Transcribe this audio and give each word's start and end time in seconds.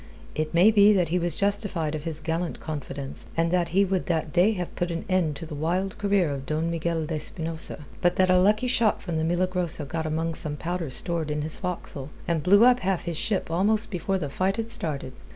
It 0.33 0.51
may 0.51 0.71
be 0.71 0.93
that 0.93 1.09
he 1.09 1.19
was 1.19 1.35
justified 1.35 1.93
of 1.93 2.05
his 2.05 2.21
gallant 2.21 2.59
confidence, 2.59 3.27
and 3.37 3.51
that 3.51 3.69
he 3.69 3.85
would 3.85 4.07
that 4.07 4.33
day 4.33 4.53
have 4.53 4.75
put 4.75 4.89
an 4.89 5.05
end 5.07 5.35
to 5.35 5.45
the 5.45 5.53
wild 5.53 5.95
career 5.99 6.31
of 6.31 6.47
Don 6.47 6.71
Miguel 6.71 7.05
de 7.05 7.13
Espinosa, 7.17 7.85
but 8.01 8.15
that 8.15 8.31
a 8.31 8.39
lucky 8.39 8.65
shot 8.65 9.03
from 9.03 9.19
the 9.19 9.23
Milagrosa 9.23 9.85
got 9.85 10.07
among 10.07 10.33
some 10.33 10.55
powder 10.55 10.89
stored 10.89 11.29
in 11.29 11.43
his 11.43 11.59
forecastle, 11.59 12.09
and 12.27 12.41
blew 12.41 12.63
up 12.65 12.79
half 12.79 13.03
his 13.03 13.15
ship 13.17 13.51
almost 13.51 13.91
before 13.91 14.17
the 14.17 14.27
fight 14.27 14.57
had 14.57 14.71
started. 14.71 15.13